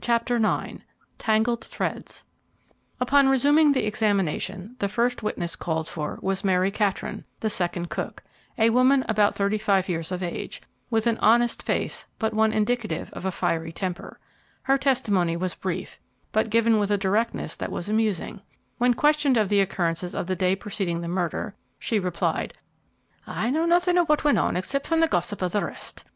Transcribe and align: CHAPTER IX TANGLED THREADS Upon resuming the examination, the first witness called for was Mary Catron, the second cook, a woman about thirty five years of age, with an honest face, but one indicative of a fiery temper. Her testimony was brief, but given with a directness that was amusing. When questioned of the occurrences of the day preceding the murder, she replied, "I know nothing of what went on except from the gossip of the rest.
CHAPTER 0.00 0.36
IX 0.36 0.82
TANGLED 1.18 1.64
THREADS 1.64 2.24
Upon 3.00 3.28
resuming 3.28 3.72
the 3.72 3.86
examination, 3.88 4.76
the 4.78 4.86
first 4.86 5.24
witness 5.24 5.56
called 5.56 5.88
for 5.88 6.20
was 6.22 6.44
Mary 6.44 6.70
Catron, 6.70 7.24
the 7.40 7.50
second 7.50 7.90
cook, 7.90 8.22
a 8.56 8.70
woman 8.70 9.04
about 9.08 9.34
thirty 9.34 9.58
five 9.58 9.88
years 9.88 10.12
of 10.12 10.22
age, 10.22 10.62
with 10.90 11.08
an 11.08 11.18
honest 11.18 11.60
face, 11.60 12.06
but 12.20 12.32
one 12.32 12.52
indicative 12.52 13.10
of 13.14 13.24
a 13.24 13.32
fiery 13.32 13.72
temper. 13.72 14.20
Her 14.62 14.78
testimony 14.78 15.36
was 15.36 15.56
brief, 15.56 15.98
but 16.30 16.50
given 16.50 16.78
with 16.78 16.92
a 16.92 16.96
directness 16.96 17.56
that 17.56 17.72
was 17.72 17.88
amusing. 17.88 18.42
When 18.78 18.94
questioned 18.94 19.36
of 19.36 19.48
the 19.48 19.60
occurrences 19.60 20.14
of 20.14 20.28
the 20.28 20.36
day 20.36 20.54
preceding 20.54 21.00
the 21.00 21.08
murder, 21.08 21.56
she 21.80 21.98
replied, 21.98 22.54
"I 23.26 23.50
know 23.50 23.66
nothing 23.66 23.98
of 23.98 24.08
what 24.08 24.22
went 24.22 24.38
on 24.38 24.56
except 24.56 24.86
from 24.86 25.00
the 25.00 25.08
gossip 25.08 25.42
of 25.42 25.50
the 25.50 25.64
rest. 25.64 26.04